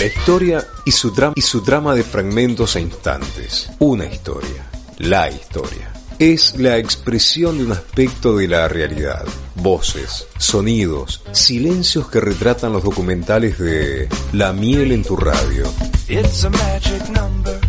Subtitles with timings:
[0.00, 3.70] La historia y su, drama de fragmentos e instantes.
[3.80, 4.66] Una historia.
[4.96, 5.92] La historia.
[6.18, 9.24] Es la expresión de un aspecto de la realidad.
[9.56, 15.64] Voces, sonidos, silencios que retratan los documentales de La miel en tu radio.
[16.08, 17.60] It's a magic number.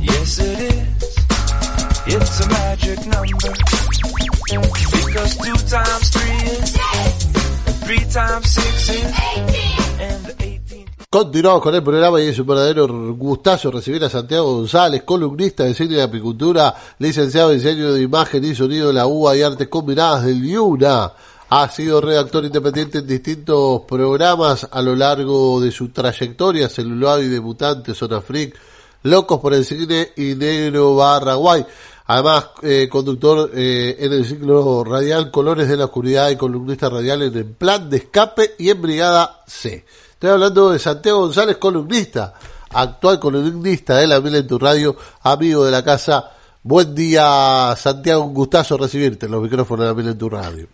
[0.00, 0.92] Yes, it is.
[2.06, 3.52] It's a magic number.
[5.06, 6.81] Because two times three is
[11.08, 15.72] Continuamos con el programa y es un verdadero gustazo recibir a Santiago González, columnista de
[15.72, 19.68] cine y apicultura, licenciado en diseño de imagen y sonido de la UBA y artes
[19.68, 21.12] combinadas del IUNA.
[21.48, 27.94] Ha sido redactor independiente en distintos programas a lo largo de su trayectoria, Celuloide, Mutante,
[27.94, 28.54] Zona Freak,
[29.04, 31.66] Locos por el Cine y Negro Barra Guay.
[32.12, 37.22] Además, eh, conductor eh, en el ciclo radial Colores de la Oscuridad y columnista radial
[37.22, 39.86] en el Plan de Escape y en Brigada C.
[40.12, 42.34] Estoy hablando de Santiago González, columnista,
[42.68, 46.32] actual columnista de la Mil en tu radio, amigo de la casa.
[46.62, 50.68] Buen día, Santiago, un gustazo recibirte en los micrófonos de la Mil en tu radio.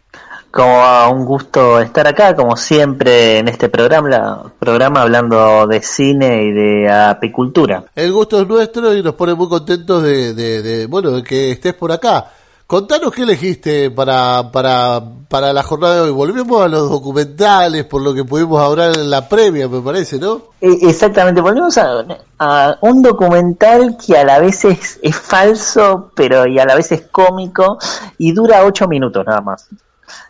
[0.50, 5.82] Como a un gusto estar acá, como siempre en este programa, la- programa hablando de
[5.82, 7.84] cine y de apicultura.
[7.94, 11.50] El gusto es nuestro y nos pone muy contentos de, de, de, bueno, de que
[11.52, 12.32] estés por acá.
[12.66, 16.10] Contanos qué elegiste para, para, para la jornada de hoy.
[16.10, 20.42] Volvemos a los documentales, por lo que pudimos hablar en la previa, me parece, ¿no?
[20.60, 22.04] E- Exactamente, volvemos a,
[22.38, 26.92] a un documental que a la vez es, es falso, pero y a la vez
[26.92, 27.78] es cómico
[28.18, 29.66] y dura ocho minutos nada más.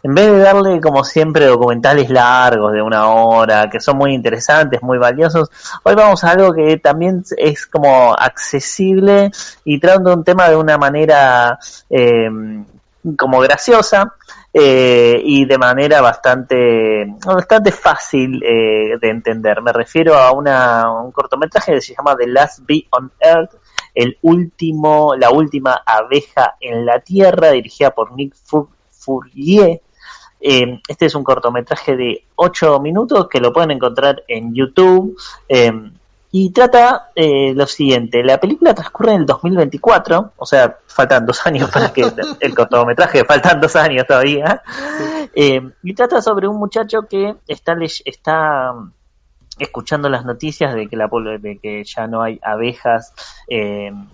[0.03, 4.83] En vez de darle, como siempre, documentales largos de una hora, que son muy interesantes,
[4.83, 5.51] muy valiosos,
[5.83, 9.31] hoy vamos a algo que también es como accesible
[9.65, 11.59] y trata un tema de una manera
[11.91, 12.29] eh,
[13.17, 14.15] como graciosa
[14.53, 19.63] eh, y de manera bastante bastante fácil eh, de entender.
[19.63, 23.53] Me refiero a una, un cortometraje que se llama The Last Bee on Earth,
[23.95, 29.81] el último, la última abeja en la Tierra, dirigida por Nick Fu- Fourier.
[30.41, 35.17] Eh, este es un cortometraje de 8 minutos que lo pueden encontrar en YouTube.
[35.49, 35.73] eh,
[36.31, 41.47] y trata eh, lo siguiente, la película transcurre en el 2024, o sea, faltan dos
[41.47, 42.05] años para que
[42.41, 44.63] el cortometraje, faltan dos años todavía,
[45.35, 47.75] eh, y trata sobre un muchacho que está,
[49.59, 51.09] escuchando las noticias de que, la,
[51.41, 53.15] de que ya no hay abejas
[53.49, 54.07] en,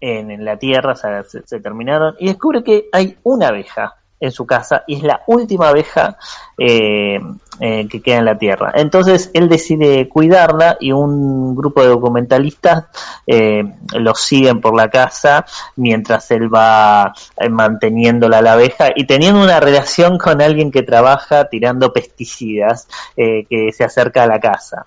[0.00, 5.02] la tierra, se terminaron, y descubre que hay una abeja en su casa y es
[5.02, 6.16] la última abeja
[6.58, 7.20] eh,
[7.60, 8.72] eh, que queda en la tierra.
[8.74, 12.84] Entonces él decide cuidarla y un grupo de documentalistas
[13.26, 15.44] eh, lo siguen por la casa
[15.76, 21.48] mientras él va eh, manteniéndola la abeja y teniendo una relación con alguien que trabaja
[21.48, 24.86] tirando pesticidas eh, que se acerca a la casa.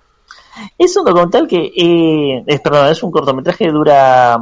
[0.76, 4.38] Es un documental que, eh, es, perdón, es un cortometraje que dura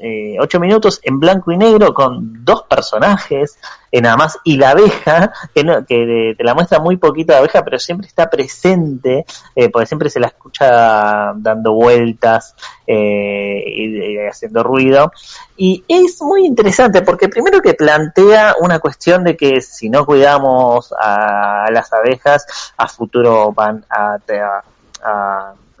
[0.00, 3.58] eh, ocho minutos en blanco y negro con dos personajes,
[3.90, 7.38] eh, nada más, y la abeja, que, no, que te la muestra muy poquito la
[7.38, 9.26] abeja, pero siempre está presente,
[9.56, 12.54] eh, porque siempre se la escucha dando vueltas
[12.86, 15.10] eh, y, haciendo ruido.
[15.56, 20.94] Y es muy interesante porque primero que plantea una cuestión de que si no cuidamos
[20.96, 24.18] a las abejas, a futuro van a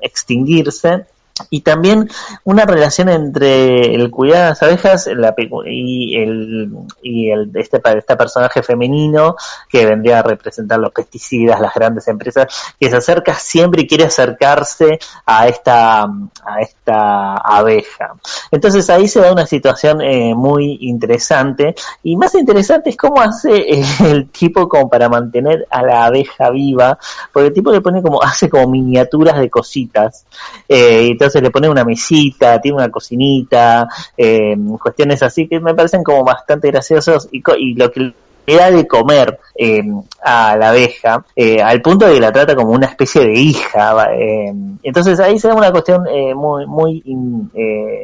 [0.00, 1.06] extinguirse
[1.50, 2.08] y también
[2.44, 5.34] una relación entre el cuidado de las abejas la
[5.66, 6.70] y el
[7.02, 9.36] y el este este personaje femenino
[9.68, 12.46] que vendría a representar los pesticidas las grandes empresas
[12.78, 18.14] que se acerca siempre y quiere acercarse a esta a esta abeja.
[18.50, 21.74] Entonces ahí se da una situación eh, muy interesante.
[22.02, 26.50] Y más interesante es cómo hace eh, el tipo como para mantener a la abeja
[26.50, 26.98] viva
[27.32, 30.24] porque el tipo le pone como hace como miniaturas de cositas
[30.68, 35.74] eh, y entonces le pone una mesita, tiene una cocinita, eh, cuestiones así que me
[35.74, 38.12] parecen como bastante graciosos y, y lo que
[38.46, 39.82] le da de comer eh,
[40.22, 44.08] a la abeja, eh, al punto de que la trata como una especie de hija.
[44.14, 47.02] eh, entonces ahí se da una cuestión eh, muy muy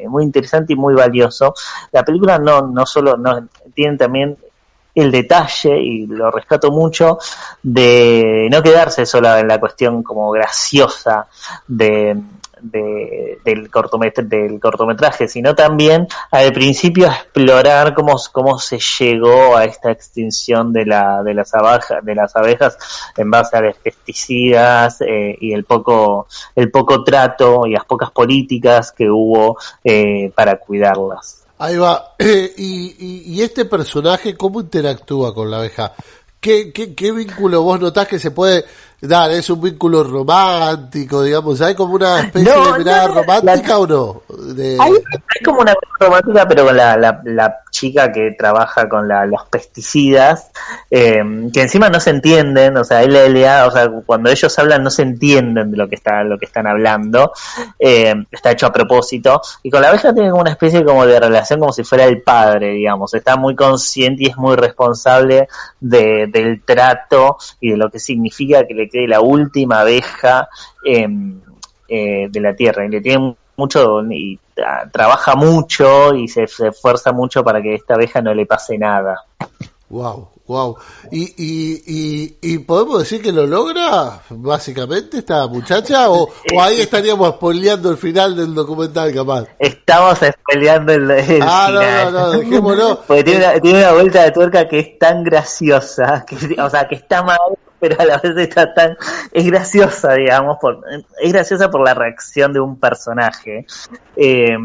[0.07, 1.55] muy interesante y muy valioso.
[1.93, 4.37] La película no no solo no tiene también
[4.95, 7.19] el detalle, y lo rescato mucho,
[7.63, 11.27] de no quedarse solo en la cuestión como graciosa
[11.67, 12.17] de,
[12.65, 19.65] de- del, cortometraje, del cortometraje, sino también al principio explorar cómo, cómo se llegó a
[19.65, 22.77] esta extinción de, la, de, las, abejas, de las abejas
[23.17, 28.11] en base a los pesticidas eh, y el poco, el poco trato y las pocas
[28.11, 31.45] políticas que hubo eh, para cuidarlas.
[31.59, 32.15] Ahí va.
[32.19, 35.93] Eh, y, y, y este personaje, ¿cómo interactúa con la abeja?
[36.45, 38.67] ¿Qué, qué, qué vínculo vos notás que se puede
[39.01, 39.31] dar?
[39.31, 41.59] ¿Es un vínculo romántico, digamos?
[41.63, 44.23] ¿Hay como una especie No, de mirada no, romántica la- o no?
[44.53, 44.93] De- Hay,
[45.45, 50.51] como una romántica, pero con la, la, la chica que trabaja con la, los pesticidas,
[50.91, 54.91] eh, que encima no se entienden, o sea, él, o sea, cuando ellos hablan no
[54.91, 57.33] se entienden de lo que está, lo que están hablando,
[57.79, 61.21] eh, está hecho a propósito, y con la abeja tiene como una especie como de
[61.21, 65.49] relación como si fuera el padre, digamos, está muy consciente y es muy responsable
[65.81, 70.49] de, del trato y de lo que significa que le quede la última abeja
[70.85, 71.07] eh,
[71.89, 76.69] eh, de la tierra, y le tiene mucho y ah, trabaja mucho y se, se
[76.69, 79.25] esfuerza mucho para que a esta abeja no le pase nada.
[79.91, 80.77] Wow, wow.
[81.13, 86.11] ¿Y, y, y, y podemos decir que lo logra, básicamente, esta muchacha?
[86.11, 86.25] ¿O,
[86.55, 89.45] o ahí estaríamos spoileando el final del documental, capaz?
[89.59, 92.13] Estamos spoileando el, el Ah, no, final.
[92.13, 93.01] no, no, dejémoslo.
[93.07, 96.89] Porque tiene una, tiene una vuelta de tuerca que es tan graciosa, que, o sea,
[96.89, 97.39] que está mal,
[97.89, 98.97] pero a la vez está tan...
[99.31, 100.81] Es graciosa, digamos, por,
[101.21, 103.67] es graciosa por la reacción de un personaje,
[104.17, 104.57] eh,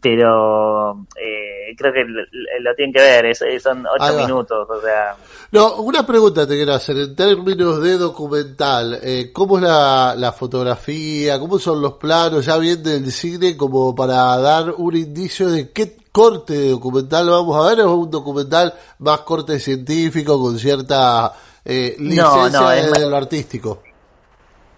[0.00, 2.22] pero eh, creo que lo,
[2.60, 5.14] lo tienen que ver, es- son ocho minutos, o sea...
[5.52, 6.96] No, una pregunta te quiero hacer.
[6.98, 11.38] En términos de documental, eh, ¿cómo es la, la fotografía?
[11.38, 12.44] ¿Cómo son los planos?
[12.44, 17.56] Ya bien del cine, como para dar un indicio de qué corte de documental vamos
[17.56, 17.80] a ver.
[17.80, 21.32] ¿O es un documental más corte científico con cierta
[21.66, 22.08] eh, No,
[22.46, 23.82] licencia no, es de más- lo artístico?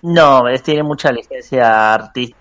[0.02, 2.38] No, es- tiene mucha licencia artística,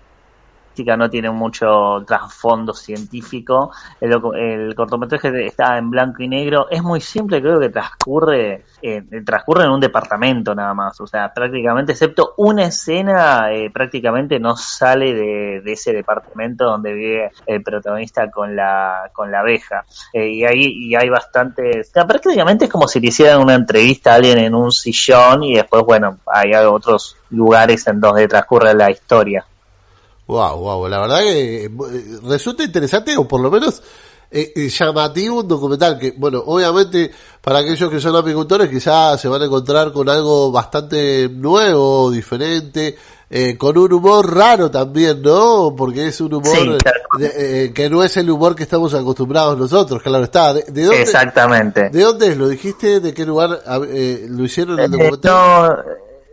[0.84, 3.72] no tiene mucho trasfondo científico.
[4.00, 6.68] El, el cortometraje está en blanco y negro.
[6.70, 11.00] Es muy simple, creo que transcurre, eh, transcurre en un departamento nada más.
[11.00, 17.30] O sea, prácticamente, excepto una escena, eh, prácticamente no sale de, ese departamento donde vive
[17.46, 19.84] el protagonista con la, con la abeja.
[20.12, 21.90] Eh, y ahí y hay bastantes.
[21.92, 25.82] prácticamente es como si le hicieran una entrevista a alguien en un sillón y después,
[25.84, 29.44] bueno, hay otros lugares en donde transcurre la historia.
[30.28, 31.70] Wow, wow, la verdad que eh,
[32.24, 33.82] resulta interesante o por lo menos
[34.30, 37.10] eh, eh, llamativo un documental que, bueno, obviamente
[37.40, 42.94] para aquellos que son apicultores quizás se van a encontrar con algo bastante nuevo, diferente,
[43.30, 45.74] eh, con un humor raro también, ¿no?
[45.74, 46.98] Porque es un humor Sí, claro.
[47.18, 50.52] de- eh, que no es el humor que estamos acostumbrados nosotros, claro está.
[50.52, 51.88] ¿De, de dónde, Exactamente.
[51.88, 52.36] ¿De dónde es?
[52.36, 53.00] ¿Lo dijiste?
[53.00, 55.32] ¿De qué lugar eh, lo hicieron el Eh, documental?
[55.32, 55.76] no,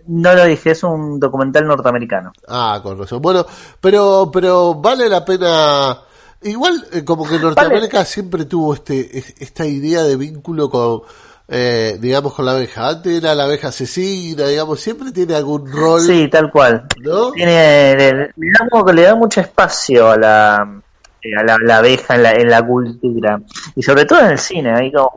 [0.07, 2.31] no lo dije, es un documental norteamericano.
[2.47, 3.21] Ah, con razón.
[3.21, 3.45] Bueno,
[3.79, 5.99] pero, pero vale la pena.
[6.41, 11.01] Igual, eh, como que Norteamérica siempre tuvo este, es- esta idea de vínculo con,
[11.47, 12.87] eh, digamos, con la abeja.
[12.87, 16.01] Antes era la abeja asesina, digamos, siempre tiene algún rol.
[16.01, 16.85] Sí, tal cual.
[17.01, 17.31] ¿No?
[17.31, 20.81] Tiene, le, le da, le da mucho espacio a la,
[21.21, 23.39] eh, a la, la abeja en la, en la cultura.
[23.75, 24.71] Y sobre todo en el cine.
[24.75, 25.13] Hay como,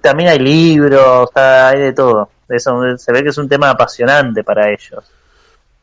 [0.00, 2.30] también hay libros, hay de todo.
[2.48, 5.04] Eso, se ve que es un tema apasionante para ellos.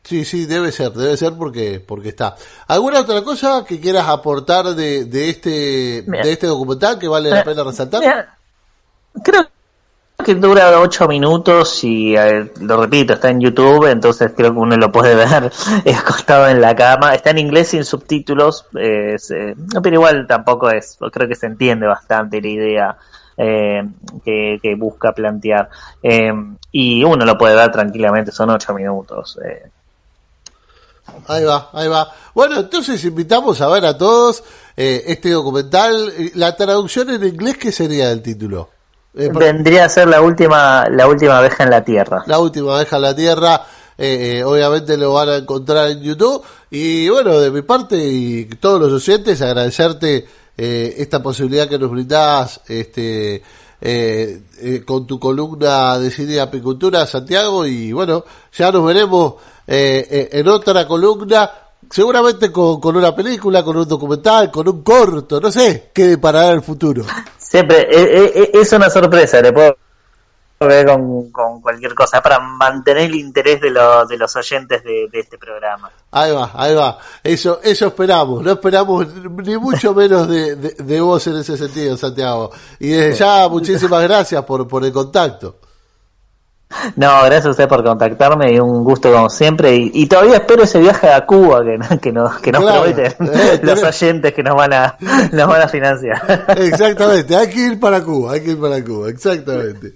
[0.02, 2.34] Sí, sí, debe ser, debe ser porque, porque está.
[2.68, 6.24] ¿Alguna otra cosa que quieras aportar de, de este, Mira.
[6.24, 8.00] de este documental que vale la Eh, pena resaltar?
[8.00, 8.38] Mira,
[9.22, 9.46] creo
[10.24, 14.76] que dura ocho minutos y eh, lo repito, está en YouTube, entonces creo que uno
[14.76, 15.50] lo puede ver
[15.96, 17.14] acostado en la cama.
[17.14, 21.46] Está en inglés sin subtítulos, eh, es, eh, pero igual tampoco es, creo que se
[21.46, 22.96] entiende bastante la idea
[23.40, 23.82] eh,
[24.24, 25.68] que, que busca plantear.
[26.02, 26.32] Eh,
[26.72, 29.38] y uno lo puede ver tranquilamente, son ocho minutos.
[29.44, 29.68] eh.
[31.26, 32.08] Ahí va, ahí va.
[32.34, 34.44] Bueno, entonces invitamos a ver a todos
[34.76, 36.12] eh, este documental.
[36.16, 38.68] Eh, La traducción en inglés, ¿qué sería el título?
[39.12, 42.22] Vendría a ser la última, la última abeja en la Tierra.
[42.26, 43.62] la última abeja en la Tierra.
[43.98, 46.42] eh, eh, obviamente lo van a encontrar en YouTube.
[46.70, 50.28] Y bueno, de mi parte y todos los oyentes, agradecerte
[50.62, 53.42] eh, esta posibilidad que nos brindás este,
[53.80, 57.64] eh, eh, con tu columna de cine y apicultura, Santiago.
[57.64, 59.36] Y bueno, ya nos veremos
[59.66, 61.50] eh, eh, en otra columna.
[61.88, 66.50] Seguramente con, con una película, con un documental, con un corto, no sé qué deparará
[66.50, 67.04] el futuro.
[67.38, 69.76] Siempre, eh, eh, es una sorpresa, le puedo
[70.66, 75.08] ver con, con cualquier cosa, para mantener el interés de, los de los oyentes de,
[75.10, 75.90] de este programa.
[76.10, 76.98] Ahí va, ahí va.
[77.24, 78.42] Eso, eso esperamos.
[78.42, 82.50] No esperamos ni mucho menos de, de, de vos en ese sentido, Santiago.
[82.78, 85.56] Y desde ya, muchísimas gracias por, por el contacto.
[86.96, 89.74] No, gracias a usted por contactarme y un gusto como siempre.
[89.76, 92.82] Y, y todavía espero ese viaje a Cuba que, que nos, que nos Claro.
[92.84, 94.96] prometen Eh, los tenés- oyentes que nos van a,
[95.32, 96.46] nos van a financiar.
[96.58, 99.92] Exactamente, hay que ir para Cuba, hay que ir para Cuba, exactamente.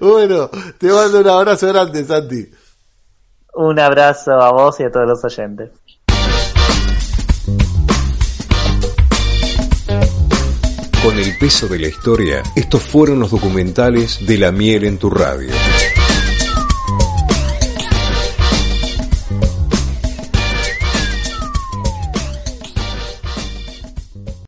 [0.00, 0.48] Bueno,
[0.78, 2.50] te mando un abrazo grande, Santi.
[3.54, 5.70] un abrazo a vos y a todos los oyentes.
[11.02, 15.08] Con el peso de la historia, estos fueron los documentales de La Miel en tu
[15.08, 15.50] radio.